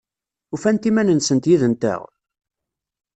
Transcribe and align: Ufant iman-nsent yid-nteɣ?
Ufant 0.55 0.87
iman-nsent 0.89 1.49
yid-nteɣ? 1.49 2.01